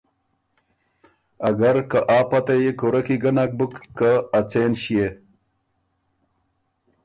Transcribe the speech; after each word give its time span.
اګر 1.47 1.77
که 1.91 1.99
آ 2.17 2.19
پته 2.29 2.55
يې 2.63 2.71
کُورۀ 2.79 3.01
کی 3.05 3.15
ګۀ 3.21 3.31
نک 3.35 3.51
بُک 3.57 3.73
که 3.97 4.11
ا 4.37 4.39
څېن 4.49 4.71
ݭيې؟ 4.81 5.07